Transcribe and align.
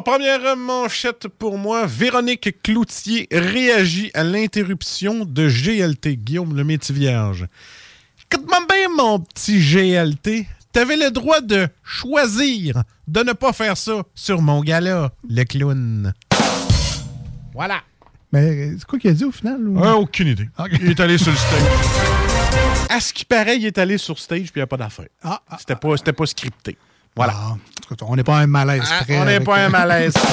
Alors, 0.00 0.18
première 0.18 0.56
manchette 0.56 1.28
pour 1.28 1.58
moi. 1.58 1.84
Véronique 1.84 2.62
Cloutier 2.62 3.28
réagit 3.30 4.10
à 4.14 4.24
l'interruption 4.24 5.26
de 5.26 5.46
GLT. 5.46 6.16
Guillaume 6.16 6.56
le 6.56 6.64
métier 6.64 6.94
vierge. 6.94 7.46
Écoute-moi 8.32 8.60
bien, 8.66 8.88
mon 8.96 9.20
petit 9.20 9.58
GLT. 9.60 10.46
T'avais 10.72 10.96
le 10.96 11.10
droit 11.10 11.42
de 11.42 11.68
choisir 11.84 12.82
de 13.08 13.20
ne 13.22 13.32
pas 13.34 13.52
faire 13.52 13.76
ça 13.76 14.00
sur 14.14 14.40
mon 14.40 14.62
gala, 14.62 15.10
le 15.28 15.44
clown. 15.44 16.14
Voilà. 17.52 17.82
Mais 18.32 18.70
c'est 18.78 18.84
quoi 18.86 18.98
qu'il 18.98 19.10
a 19.10 19.14
dit 19.14 19.24
au 19.24 19.32
final? 19.32 19.60
ou- 19.68 19.84
Ah, 19.84 19.96
aucune 19.96 20.28
idée. 20.28 20.48
Il 20.80 20.88
est 20.92 21.00
allé 21.00 21.18
sur 21.18 21.30
le 21.30 21.36
stage. 21.36 21.60
À 22.88 22.98
ce 23.00 23.12
qui 23.12 23.24
paraît, 23.26 23.56
il 23.58 23.66
est 23.66 23.76
allé 23.78 23.98
sur 23.98 24.18
stage 24.18 24.44
puis 24.50 24.52
il 24.56 24.58
n'y 24.60 24.62
a 24.62 24.66
pas 24.66 24.76
d'affaire. 24.78 25.06
Ah, 25.22 25.42
ah, 25.48 25.56
C'était 25.60 25.76
pas, 25.76 25.96
c'était 25.98 26.12
pas 26.14 26.26
scripté. 26.26 26.76
Voilà. 27.16 27.34
Ah, 27.36 27.50
en 27.52 27.58
tout 27.88 27.94
cas, 27.96 28.06
on 28.08 28.16
n'est 28.16 28.24
pas 28.24 28.38
un 28.38 28.46
malaise 28.46 28.82
Ah, 28.90 29.02
près 29.04 29.18
on 29.18 29.24
n'est 29.24 29.40
pas 29.40 29.64
un 29.66 29.68
malaise. 29.68 30.14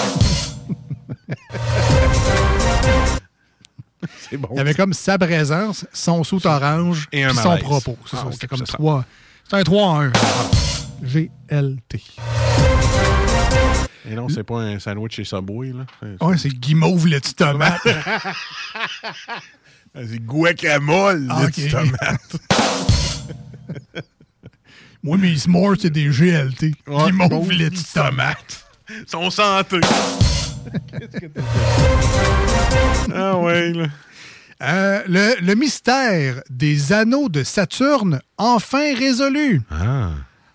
C'est 4.29 4.37
bon. 4.37 4.49
Il 4.51 4.57
y 4.57 4.59
avait 4.59 4.73
comme 4.75 4.93
sa 4.93 5.17
présence, 5.17 5.85
son 5.91 6.23
soute 6.23 6.45
orange 6.45 7.07
Et 7.11 7.23
un 7.23 7.33
son 7.33 7.57
propos. 7.57 7.97
C'est 8.05 8.17
Ah, 8.17 8.19
ça, 8.21 8.25
ok, 8.27 8.33
C'était 8.33 8.47
comme 8.47 8.59
c'est 8.59 8.67
ça. 8.71 8.77
trois. 8.77 9.05
C'était 9.43 9.57
un 9.57 9.63
3 9.63 9.83
en 9.83 10.01
1. 10.01 10.11
GLT. 11.03 12.01
Et 14.09 14.15
non, 14.15 14.29
c'est 14.29 14.43
pas 14.43 14.59
un 14.59 14.79
sandwich 14.79 15.15
chez 15.15 15.23
Subway, 15.23 15.71
là. 15.73 15.85
C'est- 16.01 16.23
Ouais, 16.23 16.37
c'est 16.37 16.49
guimauve 16.49 17.07
le 17.07 17.19
petit 17.19 17.33
tomate. 17.33 17.81
C'est 19.95 20.19
guacamole, 20.23 21.25
Ah, 21.31 21.39
le 21.41 21.45
ok. 21.47 21.53
petit 21.53 21.69
tomate. 21.69 22.35
Moi, 25.07 25.17
mes 25.17 25.37
s'mores, 25.37 25.75
c'est 25.79 25.89
des 25.89 26.09
GLT. 26.09 26.73
Ouais, 26.85 27.05
guimauve 27.05 27.29
bon, 27.29 27.47
le 27.47 27.69
petit 27.69 27.85
tomate. 27.93 28.65
Son 29.07 29.29
santé. 29.29 29.79
ah 33.15 33.37
ouais, 33.37 33.71
là. 33.71 33.85
Euh, 34.61 35.03
le, 35.07 35.41
le 35.41 35.55
mystère 35.55 36.41
des 36.49 36.91
anneaux 36.91 37.29
de 37.29 37.45
Saturne, 37.45 38.19
enfin 38.37 38.93
résolu. 38.97 39.61
Ah. 39.71 40.09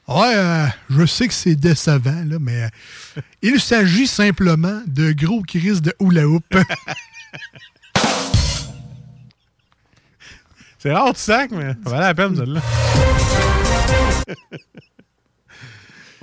Ouais, 0.06 0.34
euh, 0.36 0.66
je 0.90 1.06
sais 1.06 1.28
que 1.28 1.34
c'est 1.34 1.54
décevant, 1.56 2.22
là, 2.26 2.36
mais 2.38 2.64
euh, 2.64 3.20
il 3.40 3.58
s'agit 3.58 4.06
simplement 4.06 4.82
de 4.86 5.12
gros 5.12 5.40
crises 5.40 5.80
de 5.80 5.94
hula 5.98 6.28
hoop. 6.28 6.44
C'est 10.78 10.92
rare, 10.92 11.14
tu 11.14 11.20
sac, 11.20 11.50
mais 11.52 11.74
ça 11.84 11.90
valait 11.90 12.02
la 12.02 12.14
peine, 12.14 12.36
celle-là. 12.36 12.60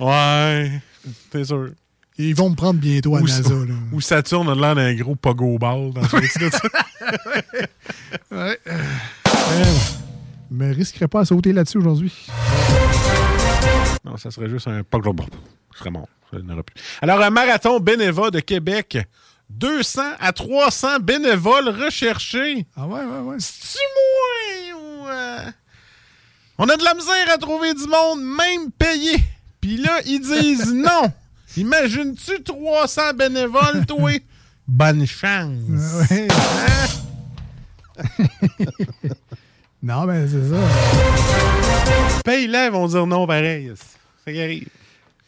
ouais, 0.00 0.80
c'est 1.32 1.44
sûr. 1.44 1.70
Ils 2.18 2.34
vont 2.34 2.50
me 2.50 2.54
prendre 2.54 2.78
bientôt 2.78 3.16
à 3.16 3.20
Ou, 3.20 3.26
NASA. 3.26 3.50
Là. 3.50 3.74
ou 3.92 4.00
Saturne 4.00 4.48
a 4.48 4.54
l'air 4.54 4.74
d'un 4.74 4.94
gros 4.94 5.14
pogo 5.16 5.58
ball 5.58 5.92
dans 5.92 6.04
ce. 6.04 6.16
Ouais. 8.30 8.58
Mais 10.50 10.72
risquerais 10.72 11.08
pas 11.08 11.20
à 11.20 11.24
sauter 11.24 11.52
là-dessus 11.52 11.78
aujourd'hui. 11.78 12.12
Non, 14.04 14.16
ça 14.16 14.30
serait 14.30 14.50
juste 14.50 14.68
un 14.68 14.82
pogo 14.82 15.12
ball. 15.12 15.28
Ce 15.72 15.78
serait 15.78 15.90
mort. 15.90 16.08
Ça 16.30 16.38
plus. 16.38 16.82
Alors, 17.00 17.20
un 17.22 17.30
marathon 17.30 17.80
bénévole 17.80 18.30
de 18.30 18.40
Québec. 18.40 18.98
200 19.50 20.02
à 20.20 20.32
300 20.32 21.00
bénévoles 21.00 21.68
recherchés. 21.68 22.66
Ah 22.76 22.86
ouais, 22.86 23.00
ouais, 23.00 23.18
ouais. 23.20 23.36
C'est 23.38 23.78
moins 23.78 24.09
ou, 24.09 24.09
euh, 24.09 24.09
On 26.62 26.68
a 26.68 26.76
de 26.76 26.84
la 26.84 26.92
misère 26.92 27.26
à 27.32 27.38
trouver 27.38 27.72
du 27.72 27.86
monde, 27.86 28.20
même 28.22 28.70
payé. 28.70 29.16
Puis 29.62 29.78
là, 29.78 30.02
ils 30.04 30.20
disent 30.20 30.74
non. 30.74 31.10
Imagines-tu 31.56 32.42
300 32.42 33.14
bénévoles, 33.14 33.86
toi? 33.86 34.10
Bonne 34.68 35.06
chance. 35.06 36.10
Ouais. 36.10 36.28
non, 39.82 40.04
mais 40.04 40.28
c'est 40.28 40.50
ça. 40.50 42.20
Paye-la, 42.26 42.66
ils 42.66 42.72
vont 42.72 42.88
dire 42.88 43.06
non 43.06 43.26
pareil. 43.26 43.72
Ça 44.26 44.30
qui 44.30 44.42
arrive. 44.42 44.68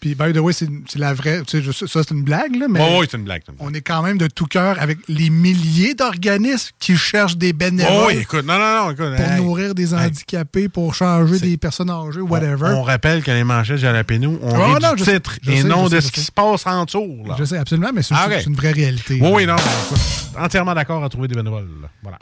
Puis, 0.03 0.17
by 0.17 0.33
the 0.33 0.39
way, 0.39 0.53
c'est 0.53 0.69
la 0.97 1.15
vraie. 1.15 1.43
Tu 1.47 1.59
sais, 1.59 1.63
je- 1.63 1.71
ça, 1.87 2.03
c'est 2.03 2.11
une 2.11 2.25
blague, 2.25 2.57
là, 2.57 2.67
mais. 2.69 2.81
Oh, 2.83 2.99
oui, 3.01 3.07
c'est 3.09 3.17
une 3.17 3.23
blague. 3.23 3.43
On 3.61 3.73
est 3.73 3.83
quand 3.83 4.03
même 4.03 4.19
de 4.19 4.27
tout 4.27 4.47
cœur 4.47 4.77
avec 4.81 4.99
les 5.07 5.31
milliers 5.31 5.95
d'organismes 5.95 6.71
qui 6.81 6.97
cherchent 6.97 7.37
des 7.37 7.53
bénévoles 7.53 7.93
Oh, 7.97 8.05
oui, 8.09 8.17
écoute, 8.19 8.45
non, 8.45 8.59
non, 8.59 8.83
non, 8.87 8.91
écoute. 8.91 9.15
pour 9.15 9.25
hey. 9.25 9.41
nourrir 9.41 9.75
des 9.77 9.95
handicapés, 9.95 10.69
pour 10.69 10.93
changer 10.93 11.39
des 11.39 11.57
personnes 11.57 11.89
âgées, 11.91 12.21
whatever. 12.21 12.71
On, 12.75 12.79
on 12.81 12.83
rappelle 12.83 13.23
que 13.23 13.31
les 13.31 13.45
manchettes 13.45 13.77
Jalapeno, 13.79 14.41
on 14.43 14.55
Ah, 14.61 14.75
rit 14.75 14.83
non, 14.83 14.95
du 14.95 15.05
sais, 15.05 15.15
titre 15.21 15.39
et 15.47 15.63
sais, 15.63 15.69
non 15.69 15.89
de 15.89 16.01
ce 16.01 16.11
qui 16.11 16.21
se 16.21 16.33
passe 16.33 16.67
en 16.67 16.85
dessous. 16.85 17.23
Là. 17.25 17.37
Je 17.39 17.45
sais 17.45 17.59
absolument, 17.59 17.91
mais 17.95 18.03
c'est 18.03 18.15
Ah, 18.19 18.27
une 18.45 18.57
vraie 18.57 18.73
réalité. 18.73 19.21
Oui, 19.23 19.31
oui, 19.33 19.47
non, 19.47 19.55
écoute, 19.55 20.01
entièrement 20.37 20.75
d'accord 20.75 21.05
à 21.05 21.09
trouver 21.09 21.29
des 21.29 21.37
bénévoles. 21.37 21.69
là. 21.81 21.89
Voilà. 22.03 22.19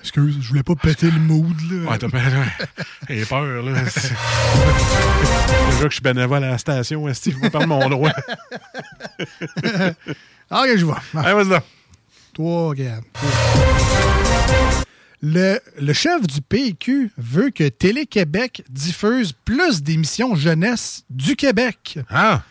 Excuse, 0.00 0.38
je 0.40 0.48
voulais 0.48 0.62
pas 0.62 0.74
péter 0.74 1.10
le 1.10 1.18
mood, 1.18 1.54
là. 1.70 1.90
Ouais, 1.90 1.98
t'as 1.98 2.08
peur, 2.08 2.22
ouais. 2.22 2.66
J'ai 3.08 3.24
peur, 3.26 3.62
là. 3.62 3.72
Déjà 3.84 5.82
que 5.82 5.88
je 5.88 5.94
suis 5.94 6.00
bénévole 6.02 6.42
à 6.44 6.50
la 6.50 6.58
station, 6.58 7.06
Esti, 7.08 7.32
je 7.32 7.36
me 7.38 7.50
parle 7.50 7.66
mon 7.66 7.88
droit? 7.88 8.10
Ok, 10.52 10.66
je 10.76 10.84
vois. 10.84 11.00
Allez, 11.14 11.32
vas-y 11.34 11.48
là. 11.48 11.62
toi, 12.34 12.68
regarde. 12.70 13.04
Le, 15.22 15.60
le 15.80 15.92
chef 15.92 16.22
du 16.26 16.40
PQ 16.40 17.12
veut 17.16 17.50
que 17.50 17.68
Télé-Québec 17.68 18.64
diffuse 18.68 19.32
plus 19.44 19.80
d'émissions 19.82 20.34
jeunesse 20.34 21.04
du 21.10 21.36
Québec. 21.36 21.98
Ah! 22.10 22.42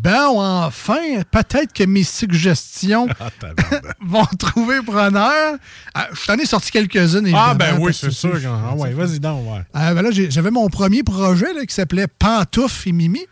Ben, 0.00 0.26
enfin, 0.28 1.22
peut-être 1.30 1.72
que 1.72 1.84
mes 1.84 2.04
suggestions 2.04 3.08
Ah, 3.20 3.30
vont 4.00 4.24
trouver 4.38 4.80
preneur. 4.82 5.56
Ah, 5.94 6.08
je 6.12 6.26
t'en 6.26 6.34
ai 6.34 6.46
sorti 6.46 6.70
quelques-unes, 6.70 7.30
Ah, 7.34 7.54
ben 7.54 7.76
oui, 7.80 7.92
c'est 7.92 8.10
sûr. 8.10 8.38
Ah, 8.46 8.74
ouais, 8.74 8.92
vas-y 8.92 9.20
donc, 9.20 9.52
ouais. 9.52 9.62
Euh, 9.76 9.94
ben 9.94 10.02
là, 10.02 10.10
j'avais 10.10 10.50
mon 10.50 10.68
premier 10.68 11.02
projet 11.02 11.52
là, 11.52 11.64
qui 11.66 11.74
s'appelait 11.74 12.06
Pantouf 12.06 12.86
et 12.86 12.92
Mimi. 12.92 13.26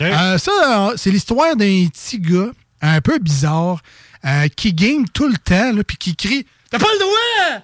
Euh, 0.00 0.38
ça, 0.38 0.92
c'est 0.96 1.10
l'histoire 1.10 1.54
d'un 1.56 1.86
petit 1.86 2.18
gars 2.18 2.50
un 2.80 3.00
peu 3.00 3.18
bizarre 3.18 3.80
euh, 4.24 4.48
qui 4.48 4.72
game 4.72 5.04
tout 5.08 5.28
le 5.28 5.36
temps 5.36 5.72
puis 5.86 5.96
qui 5.96 6.16
crie 6.16 6.46
T'as 6.70 6.78
pas 6.78 6.86
le 6.92 6.98
droit 6.98 7.62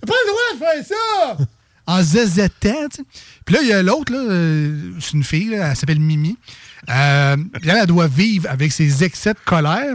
T'as 0.00 0.06
pas 0.06 0.14
le 0.24 0.58
droit 0.58 0.70
de 0.74 0.82
faire 0.84 0.96
ça 0.96 1.36
En 1.86 2.00
zézétant, 2.00 2.88
tu. 2.94 3.02
Puis 3.44 3.54
là, 3.56 3.60
il 3.62 3.68
y 3.68 3.72
a 3.72 3.82
l'autre, 3.82 4.12
euh, 4.14 4.92
c'est 5.00 5.14
une 5.14 5.24
fille, 5.24 5.48
là, 5.48 5.70
elle 5.70 5.76
s'appelle 5.76 5.98
Mimi. 5.98 6.36
Euh, 6.90 7.36
elle, 7.62 7.70
elle 7.80 7.86
doit 7.86 8.08
vivre 8.08 8.48
avec 8.50 8.72
ses 8.72 9.04
excès 9.04 9.34
de 9.34 9.38
colère. 9.44 9.94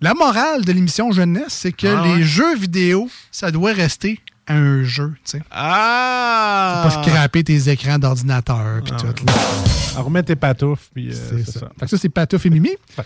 La 0.00 0.14
morale 0.14 0.64
de 0.64 0.72
l'émission 0.72 1.12
Jeunesse, 1.12 1.52
c'est 1.60 1.72
que 1.72 1.86
Ah 1.86 2.04
les 2.16 2.24
jeux 2.24 2.56
vidéo, 2.56 3.08
ça 3.30 3.50
doit 3.50 3.72
rester 3.72 4.20
un 4.48 4.82
jeu, 4.84 5.12
tu 5.24 5.38
sais. 5.38 5.42
Ah! 5.50 6.82
Pas 6.84 6.90
scraper 7.02 7.44
tes 7.44 7.70
écrans 7.70 7.98
d'ordinateur 7.98 8.82
puis 8.84 8.92
tout. 8.96 9.06
là. 9.06 9.12
Alors, 9.94 10.06
remets 10.06 10.22
tes 10.24 10.36
patoufles, 10.36 10.82
puis 10.92 11.10
euh, 11.10 11.14
C'est 11.30 11.50
ça. 11.50 11.60
ça. 11.60 11.68
Fait 11.78 11.86
que 11.86 11.90
ça, 11.92 11.96
c'est 11.98 12.08
Patouf 12.10 12.44
et 12.44 12.50
Mimi. 12.50 12.72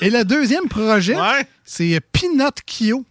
Et 0.00 0.10
le 0.10 0.24
deuxième 0.24 0.68
projet, 0.68 1.16
Ouais. 1.16 1.46
c'est 1.64 2.00
Peanut 2.12 2.54
Kyo. 2.66 3.04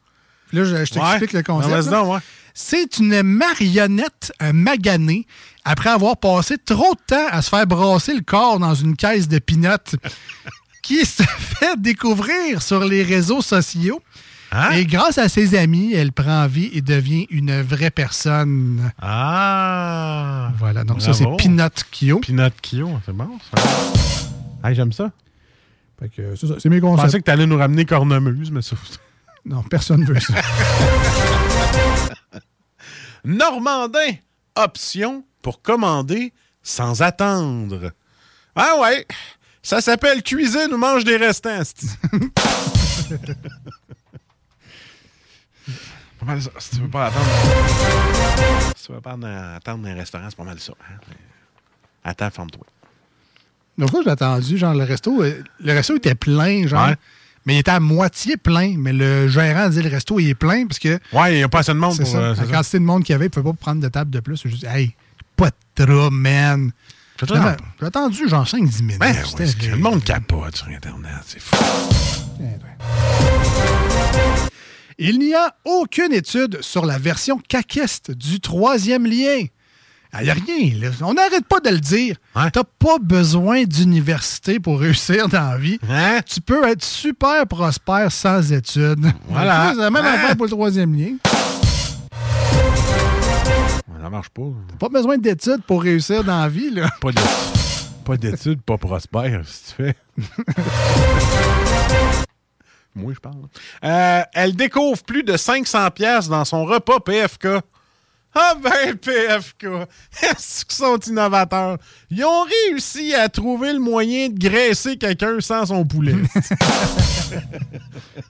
Là, 0.54 0.64
je, 0.64 0.86
je 0.86 0.94
t'explique 0.94 1.34
Ouais. 1.34 1.40
le 1.40 1.44
concept. 1.44 1.74
Ah, 1.88 1.92
donc, 1.92 2.14
ouais. 2.14 2.20
C'est 2.60 2.98
une 2.98 3.22
marionnette 3.22 4.34
euh, 4.42 4.52
maganée 4.52 5.28
après 5.64 5.92
avoir 5.92 6.18
passé 6.18 6.58
trop 6.58 6.96
de 6.96 7.00
temps 7.06 7.28
à 7.30 7.44
se 7.44 7.50
faire 7.50 7.68
brasser 7.68 8.16
le 8.16 8.22
corps 8.22 8.58
dans 8.58 8.74
une 8.74 8.96
caisse 8.96 9.28
de 9.28 9.38
peanuts 9.38 9.96
qui 10.82 11.06
se 11.06 11.22
fait 11.22 11.80
découvrir 11.80 12.64
sur 12.64 12.84
les 12.84 13.04
réseaux 13.04 13.44
sociaux. 13.44 14.02
Hein? 14.52 14.72
Et 14.72 14.86
grâce 14.88 15.20
à 15.20 15.30
ses 15.30 15.54
amis, 15.56 15.94
elle 15.94 16.12
prend 16.12 16.48
vie 16.48 16.72
et 16.74 16.82
devient 16.82 17.28
une 17.30 17.62
vraie 17.62 17.92
personne. 17.92 18.92
Ah! 19.00 20.52
Voilà, 20.58 20.84
donc 20.84 21.04
ça, 21.04 21.14
c'est. 21.14 21.28
Peanut 21.38 21.86
Kyo. 21.92 22.22
Peanut 22.22 22.56
Kyo, 22.60 22.90
c'est 23.06 23.14
bon, 23.16 23.38
ça. 23.54 24.68
Hey, 24.68 24.74
j'aime 24.74 24.94
ça. 24.94 25.12
Fait 26.00 26.10
que, 26.10 26.36
c'est 26.36 26.48
ça, 26.48 26.56
c'est 26.58 26.70
mes 26.70 26.78
Je 26.78 26.82
concepts. 26.82 27.06
pensais 27.06 27.20
que 27.20 27.24
t'allais 27.26 27.46
nous 27.46 27.58
ramener 27.58 27.86
cornemuse, 27.86 28.50
mais 28.50 28.64
ça... 28.64 28.76
Non, 29.46 29.62
personne 29.62 30.04
veut 30.06 30.20
ça. 30.20 30.34
Normandin, 33.28 34.14
option 34.56 35.26
pour 35.42 35.62
commander 35.62 36.32
sans 36.64 37.02
attendre. 37.02 37.92
Ah 38.56 38.76
ouais, 38.82 39.06
ça 39.62 39.82
s'appelle 39.82 40.24
cuisine 40.24 40.70
ou 40.72 40.78
mange 40.78 41.04
des 41.04 41.18
restants. 41.18 41.60
pas 46.20 46.26
mal 46.26 46.42
ça. 46.42 46.52
Si 46.58 46.70
tu 46.78 46.82
veux 46.82 46.90
pas 46.90 47.08
attendre. 47.08 47.26
Si 48.78 48.86
tu 48.86 48.94
veux 48.94 49.02
pas 49.02 49.12
attendre 49.58 49.88
un 49.88 49.94
restaurant, 49.94 50.28
c'est 50.30 50.38
pas 50.38 50.44
mal 50.46 50.60
ça. 50.60 50.72
hein? 50.90 50.96
Attends, 52.06 52.30
ferme-toi. 52.30 52.66
Donc, 53.78 53.90
j'ai 54.06 54.10
attendu, 54.10 54.58
genre, 54.58 54.74
le 54.74 54.86
resto, 54.86 55.22
euh, 55.22 55.44
le 55.60 55.74
resto 55.74 55.98
était 55.98 56.16
plein, 56.16 56.66
genre. 56.66 56.88
Ouais. 56.88 56.96
Mais 57.48 57.56
il 57.56 57.60
était 57.60 57.72
à 57.72 57.80
moitié 57.80 58.36
plein. 58.38 58.76
Mais 58.78 58.92
le 58.94 59.28
gérant 59.30 59.70
disait 59.70 59.82
le 59.82 59.90
resto, 59.90 60.20
il 60.20 60.28
est 60.30 60.36
plein 60.36 60.68
parce 60.68 60.78
que 60.80 61.00
Ouais, 61.14 61.34
il 61.34 61.38
n'y 61.38 61.44
a 61.44 61.48
pas 61.50 61.60
assez 61.60 61.72
de 61.74 61.78
monde 61.78 61.94
c'est 61.94 62.04
pour. 62.04 62.12
ça. 62.12 62.18
euh, 62.20 62.36
la 62.36 62.36
ça. 62.36 62.44
quantité 62.52 62.78
de 62.80 62.84
monde 62.84 63.04
qu'il 63.04 63.14
y 63.14 63.16
avait, 63.16 63.26
il 63.26 63.30
ne 63.30 63.34
pouvait 63.42 63.52
pas 63.52 63.58
prendre 63.60 63.82
de 63.82 63.88
table 63.88 64.12
de 64.12 64.20
plus. 64.20 64.42
Je 64.46 64.56
dis, 64.56 64.66
hey, 64.68 64.94
pas 65.36 65.50
de 65.78 65.86
trop, 65.86 66.12
man. 66.12 66.72
J'ai 67.80 67.86
attendu 67.88 68.28
genre 68.30 68.46
5-10 68.46 68.82
minutes. 68.84 69.00
Ben, 69.00 69.16
ouais, 69.16 69.46
que 69.60 69.66
le 69.72 69.78
monde 69.78 70.04
capote 70.04 70.56
sur 70.58 70.68
Internet, 70.68 71.12
c'est 71.26 71.40
fou. 71.42 71.56
Il 75.00 75.20
n'y 75.20 75.34
a 75.34 75.56
aucune 75.64 76.12
étude 76.14 76.60
sur 76.62 76.86
la 76.86 76.98
version 76.98 77.40
caquiste 77.48 78.12
du 78.12 78.40
troisième 78.40 79.06
lien. 79.06 79.46
Il 80.14 80.24
n'y 80.24 80.30
a 80.30 80.34
rien. 80.34 80.80
là. 80.80 80.90
On 81.02 81.14
n'arrête 81.14 81.46
pas 81.48 81.60
de 81.60 81.70
le 81.70 81.80
dire. 81.80 82.16
Ouais. 82.36 82.50
T'as 82.52 82.64
pas 82.64 82.98
besoin 83.00 83.64
d'université 83.66 84.60
pour 84.60 84.80
réussir 84.82 85.28
dans 85.28 85.52
la 85.52 85.58
vie. 85.58 85.80
Hein? 85.90 86.20
Tu 86.26 86.42
peux 86.42 86.68
être 86.68 86.84
super 86.84 87.46
prospère 87.48 88.12
sans 88.12 88.52
études. 88.52 89.06
Voilà. 89.30 89.72
C'est 89.76 89.82
la 89.82 89.92
même 89.92 90.06
Hein? 90.06 90.14
affaire 90.14 90.36
pour 90.38 90.46
le 90.46 90.52
troisième 90.52 90.96
lien. 90.96 91.16
Ça 94.02 94.10
marche 94.10 94.30
pas. 94.30 94.44
Pas 94.80 94.90
besoin 94.90 95.18
d'études 95.18 95.64
pour 95.68 95.82
réussir 95.84 96.24
dans 96.24 96.40
la 96.42 96.48
vie. 96.48 96.70
Là. 96.70 96.88
Pas 97.02 97.12
d'études, 97.12 97.28
pas, 98.06 98.16
d'études, 98.18 98.62
pas 98.62 98.78
prospère, 98.78 99.42
si 99.46 99.76
tu 99.76 99.84
fais. 99.84 99.96
Moi, 102.96 103.12
je 103.14 103.20
parle. 103.20 103.36
Euh, 103.84 104.22
elle 104.34 104.56
découvre 104.56 105.04
plus 105.04 105.24
de 105.24 105.36
500 105.38 105.92
pièces 105.92 106.30
dans 106.30 106.46
son 106.46 106.64
repas 106.66 107.00
PFK. 107.02 107.48
Ah 108.40 108.54
ben, 108.62 108.96
PFK! 108.96 109.64
Est-ce 110.22 110.64
qu'ils 110.64 110.76
sont 110.76 111.00
innovateurs? 111.00 111.80
Ils 112.12 112.24
ont 112.24 112.44
réussi 112.44 113.16
à 113.16 113.30
trouver 113.30 113.74
le 113.74 113.80
moyen 113.80 114.30
de 114.30 114.38
graisser 114.38 114.96
quelqu'un 114.98 115.40
sans 115.40 115.66
son 115.66 115.84
poulet. 115.86 116.14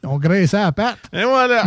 On 0.04 0.18
graissait 0.18 0.56
à 0.56 0.66
la 0.66 0.72
patte. 0.72 1.00
Et 1.12 1.26
voilà! 1.26 1.66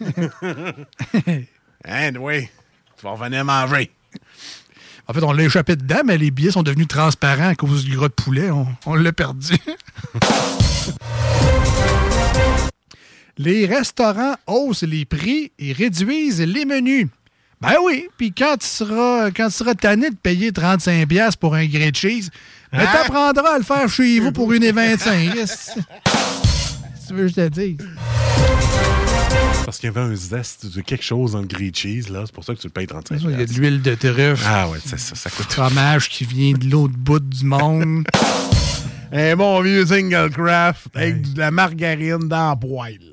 oui. 2.18 2.48
Tu 2.96 3.04
vas 3.04 3.10
revenir 3.10 3.44
manger. 3.44 3.92
En 5.06 5.12
fait, 5.12 5.22
on 5.22 5.32
l'a 5.32 5.44
échappé 5.44 5.76
dedans, 5.76 6.00
mais 6.04 6.18
les 6.18 6.32
billets 6.32 6.50
sont 6.50 6.64
devenus 6.64 6.88
transparents 6.88 7.50
à 7.50 7.54
cause 7.54 7.84
du 7.84 7.96
gras 7.96 8.08
de 8.08 8.14
poulet. 8.14 8.50
On, 8.50 8.66
on 8.86 8.94
l'a 8.94 9.12
perdu. 9.12 9.54
Les 13.42 13.66
restaurants 13.66 14.36
haussent 14.46 14.82
les 14.84 15.04
prix 15.04 15.52
et 15.58 15.72
réduisent 15.72 16.40
les 16.40 16.64
menus. 16.64 17.08
Ben 17.60 17.74
oui, 17.84 18.08
puis 18.16 18.32
quand 18.32 18.56
tu 18.58 18.66
seras 18.66 19.30
quand 19.30 19.46
tu 19.46 19.52
seras 19.54 19.74
tanné 19.74 20.10
de 20.10 20.16
payer 20.16 20.50
35$ 20.50 21.06
piastres 21.06 21.38
pour 21.38 21.54
un 21.54 21.66
grilled 21.66 21.96
cheese, 21.96 22.30
ben 22.72 22.80
Hein? 22.80 22.86
t'apprendras 22.92 23.54
à 23.54 23.58
le 23.58 23.64
faire 23.64 23.88
chez 23.88 24.18
vous 24.18 24.32
pour 24.32 24.52
une 24.52 24.64
et 24.64 24.72
25. 24.72 25.34
Qu'est-ce 25.34 25.74
que 25.74 25.80
tu 27.08 27.14
veux 27.14 27.22
que 27.24 27.28
je 27.28 27.34
te 27.34 27.48
dise? 27.48 27.76
Parce 29.64 29.78
qu'il 29.78 29.86
y 29.86 29.96
avait 29.96 30.00
un 30.12 30.14
zeste 30.16 30.66
de 30.74 30.80
quelque 30.80 31.04
chose 31.04 31.32
dans 31.32 31.40
le 31.40 31.46
grilled 31.46 31.76
cheese, 31.76 32.08
là. 32.10 32.22
C'est 32.26 32.34
pour 32.34 32.44
ça 32.44 32.54
que 32.54 32.60
tu 32.60 32.66
le 32.66 32.72
payes 32.72 32.86
35 32.86 33.20
Il 33.22 33.30
y 33.30 33.34
a 33.42 33.46
de 33.46 33.52
l'huile 33.52 33.80
de 33.80 33.94
truffe, 33.94 34.44
Ah 34.46 34.68
ouais, 34.68 34.78
c'est 34.84 34.98
ça, 34.98 35.14
ça 35.14 35.30
coûte. 35.30 35.52
fromage 35.52 36.08
qui 36.08 36.24
vient 36.24 36.52
de 36.52 36.68
l'autre 36.68 36.94
bout 36.96 37.20
du 37.20 37.44
monde. 37.44 38.04
Un 39.12 39.36
bon 39.36 39.60
vieux 39.60 39.86
single 39.86 40.30
craft 40.30 40.86
avec 40.94 41.32
de 41.34 41.38
la 41.38 41.50
margarine 41.50 42.28
dans 42.28 42.50
la 42.50 42.56
poêle. 42.56 43.11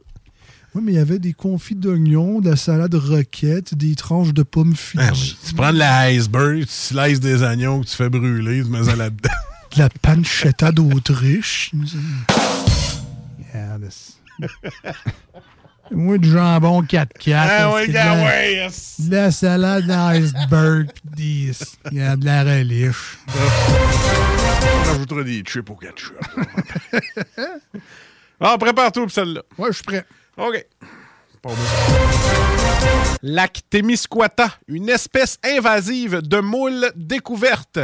Oui, 0.75 0.81
mais 0.85 0.91
il 0.93 0.95
y 0.95 0.99
avait 0.99 1.17
des 1.19 1.33
confits 1.33 1.75
d'oignons, 1.75 2.41
de 2.41 2.51
la 2.51 2.55
salade 2.55 2.93
roquette, 2.93 3.73
des 3.73 3.95
tranches 3.95 4.33
de 4.33 4.43
pommes 4.43 4.75
Ah 4.97 5.13
Fuji, 5.13 5.31
oui. 5.41 5.47
Tu 5.49 5.55
prends 5.55 5.73
de 5.73 5.79
la 5.79 6.09
iceberg, 6.11 6.59
tu 6.61 6.67
slices 6.71 7.19
des 7.19 7.41
oignons 7.41 7.81
que 7.81 7.87
tu 7.87 7.95
fais 7.95 8.09
brûler, 8.09 8.61
tu 8.63 8.69
mets 8.69 8.83
ça 8.83 8.95
là-dedans. 8.95 9.29
de 9.75 9.79
la 9.79 9.89
pancetta 9.89 10.71
d'autruche. 10.71 11.71
Yeah, 13.53 13.77
this- 13.79 14.17
Moi, 15.91 16.19
du 16.19 16.29
jambon 16.31 16.83
4-4. 16.83 17.07
Ah 17.33 17.47
gars, 17.81 17.87
de 17.87 17.91
la- 17.93 18.23
ouais, 18.25 18.53
yes. 18.53 18.95
De 18.99 19.11
la 19.15 19.31
salade 19.31 19.89
iceberg, 19.89 20.91
pis 21.15 21.47
des... 21.47 21.51
il 21.91 21.97
y 21.97 22.01
a 22.01 22.15
de 22.15 22.25
la 22.25 22.43
relish. 22.43 23.17
On 23.27 24.91
rajoutera 24.91 25.23
des 25.23 25.41
chips 25.41 25.67
au 25.67 25.75
ketchup. 25.75 26.13
ah, 28.39 28.55
prépare-toi 28.59 29.01
pour 29.03 29.11
celle-là. 29.11 29.41
Ouais, 29.57 29.69
je 29.69 29.75
suis 29.77 29.83
prêt. 29.83 30.05
OK. 30.39 30.65
Pas 31.41 31.49
besoin. 31.49 31.65
Lac 33.21 33.61
Témiscouata, 33.69 34.49
une 34.67 34.89
espèce 34.89 35.37
invasive 35.43 36.21
de 36.21 36.39
moule 36.39 36.91
découverte. 36.95 37.79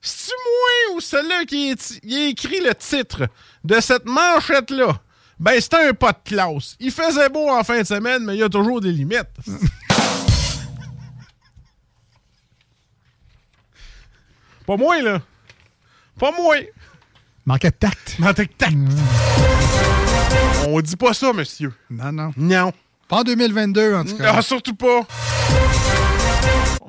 C'est-tu 0.00 0.32
moi 0.34 0.96
ou 0.96 1.00
celui 1.00 1.46
qui 1.46 1.72
a 1.72 2.28
écrit 2.28 2.60
le 2.60 2.74
titre 2.74 3.28
de 3.64 3.80
cette 3.80 4.04
manchette-là? 4.04 5.00
Ben, 5.40 5.60
c'était 5.60 5.88
un 5.88 5.92
pas 5.92 6.12
de 6.12 6.18
classe. 6.24 6.76
Il 6.80 6.90
faisait 6.90 7.28
beau 7.28 7.48
en 7.50 7.62
fin 7.64 7.80
de 7.80 7.86
semaine, 7.86 8.24
mais 8.24 8.34
il 8.34 8.40
y 8.40 8.42
a 8.42 8.48
toujours 8.48 8.80
des 8.80 8.92
limites. 8.92 9.28
Pas 14.66 14.76
moi, 14.76 15.00
là. 15.00 15.22
Pas 16.18 16.30
moi. 16.32 16.56
Manquait 17.46 17.70
de 17.70 17.76
tact. 17.76 18.16
Mais 18.18 18.34
tac, 18.34 18.58
tac. 18.58 18.74
On 20.68 20.80
dit 20.80 20.96
pas 20.96 21.14
ça, 21.14 21.32
monsieur. 21.32 21.72
Non, 21.90 22.12
non. 22.12 22.30
Non. 22.36 22.72
Pas 23.08 23.18
en 23.18 23.22
2022, 23.24 23.94
en 23.94 24.04
tout 24.04 24.16
cas. 24.16 24.34
Ah, 24.36 24.42
surtout 24.42 24.74
pas. 24.74 25.00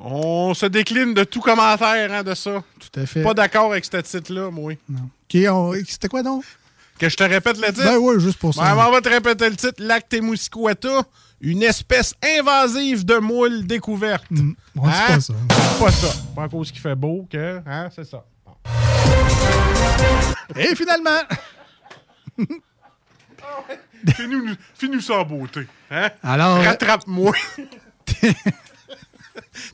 On 0.02 0.54
se 0.54 0.66
décline 0.66 1.14
de 1.14 1.24
tout 1.24 1.40
commentaire 1.40 2.12
hein, 2.12 2.22
de 2.22 2.34
ça. 2.34 2.62
Tout 2.78 3.00
à 3.00 3.06
fait. 3.06 3.22
Pas 3.22 3.34
d'accord 3.34 3.70
avec 3.70 3.84
ce 3.84 3.96
titre-là, 3.98 4.50
moi. 4.50 4.72
OK, 4.72 5.36
on- 5.50 5.72
C'était 5.86 6.08
quoi, 6.08 6.22
donc? 6.22 6.44
Que 6.98 7.08
je 7.08 7.16
te 7.16 7.22
répète 7.24 7.56
le 7.58 7.68
titre? 7.68 7.84
Ben 7.84 7.96
oui, 7.98 8.20
juste 8.20 8.38
pour 8.38 8.52
ça. 8.54 8.62
Ben, 8.74 8.86
on 8.86 8.90
va 8.90 9.00
te 9.00 9.08
répéter 9.08 9.48
le 9.48 9.56
titre. 9.56 9.74
Lac 9.78 10.06
Témiscouata, 10.08 11.02
une 11.40 11.62
espèce 11.62 12.14
invasive 12.38 13.06
de 13.06 13.16
moule 13.16 13.66
découverte. 13.66 14.26
Mm, 14.30 14.52
on 14.76 14.86
dit 14.86 14.92
Hein? 14.94 15.06
pas 15.14 15.20
ça. 15.20 15.34
C'est 15.48 15.84
pas 15.84 15.90
ça. 15.92 16.14
Pas 16.36 16.42
à 16.44 16.48
cause 16.48 16.70
qu'il 16.70 16.80
fait 16.82 16.94
beau 16.94 17.26
que... 17.30 17.60
Hein, 17.66 17.88
c'est 17.94 18.04
ça. 18.04 18.22
Bon. 18.44 18.52
Et 20.56 20.74
finalement, 20.74 21.20
Fais-nous 24.16 24.54
fais-nous 24.74 25.00
ça 25.00 25.14
en 25.20 25.24
beauté. 25.24 25.66
Hein? 25.90 26.10
alors, 26.22 26.62
Rattrape-moi. 26.62 27.32
tu 28.06 28.14
sais, 28.14 28.34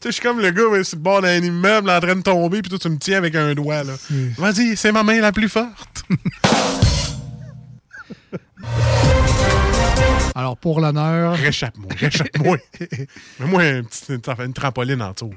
je 0.04 0.11
suis 0.11 0.23
comme 0.23 0.40
le 0.40 0.50
gars 0.50 0.66
ouais, 0.68 0.85
sur 0.85 0.97
le 0.97 1.02
bord 1.02 1.23
d'un 1.23 1.37
immeuble 1.38 1.90
en 1.90 2.00
train 2.00 2.16
de 2.16 2.23
tomber, 2.23 2.62
puis 2.62 2.71
toi, 2.71 2.78
tu 2.78 2.88
me 2.88 2.99
tiens 2.99 3.18
avec 3.18 3.35
un 3.35 3.54
doigt. 3.54 3.85
là. 3.85 3.92
Vas-y, 4.38 4.76
c'est 4.76 4.92
ma 4.92 5.02
main 5.02 5.21
la 5.21 5.33
plus 5.33 5.49
forte. 5.49 6.04
alors 10.35 10.56
pour 10.56 10.80
l'honneur, 10.80 11.35
Réchappe-moi, 11.35 11.88
réchappe-moi. 11.99 12.56
Mets-moi 13.40 13.62
un 13.62 13.83
une, 14.09 14.21
une 14.45 14.52
trampoline 14.52 15.02
en 15.02 15.12
dessous. 15.12 15.30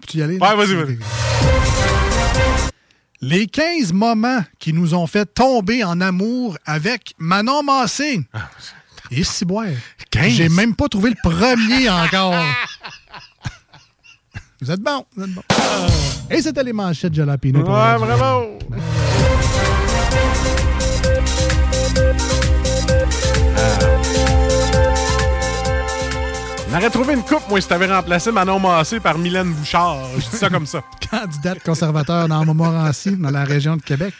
peux-tu 0.00 0.18
y 0.18 0.22
aller? 0.22 0.38
Ouais, 0.38 0.56
vas-y, 0.56 0.74
vas-y. 0.74 0.98
Les 3.26 3.46
15 3.46 3.94
moments 3.94 4.44
qui 4.58 4.74
nous 4.74 4.92
ont 4.92 5.06
fait 5.06 5.24
tomber 5.24 5.82
en 5.82 5.98
amour 6.02 6.58
avec 6.66 7.14
Manon 7.18 7.62
Massé. 7.62 8.20
Ah, 8.34 8.50
Et 9.10 9.24
si. 9.24 9.46
15? 10.10 10.28
J'ai 10.30 10.50
même 10.50 10.74
pas 10.76 10.88
trouvé 10.88 11.08
le 11.08 11.16
premier 11.22 11.88
encore. 12.04 12.34
vous 14.60 14.70
êtes 14.70 14.80
bon, 14.80 15.06
vous 15.16 15.24
êtes 15.24 15.30
bon. 15.30 15.42
Et 16.30 16.42
c'était 16.42 16.62
les 16.64 16.74
manchettes 16.74 17.12
de 17.12 17.16
Jalapino. 17.16 17.60
Ouais, 17.60 17.64
bravo! 17.98 18.58
On 26.74 26.78
aurait 26.78 26.90
trouvé 26.90 27.14
une 27.14 27.22
coupe, 27.22 27.48
moi, 27.48 27.60
si 27.60 27.68
t'avais 27.68 27.86
remplacé 27.86 28.32
Manon 28.32 28.58
Massé 28.58 28.98
par 28.98 29.16
Mylène 29.16 29.52
Bouchard. 29.52 29.96
Je 30.16 30.28
dis 30.28 30.36
ça 30.36 30.50
comme 30.50 30.66
ça. 30.66 30.82
Candidate 31.10 31.62
conservateur 31.62 32.26
dans 32.26 32.44
Montmorency, 32.44 33.16
dans 33.16 33.30
la 33.30 33.44
région 33.44 33.76
de 33.76 33.82
Québec. 33.82 34.12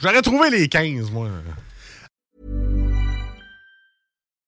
J'aurais 0.00 0.22
trouvé 0.22 0.48
les 0.48 0.68
15, 0.68 1.10
moi. 1.10 1.26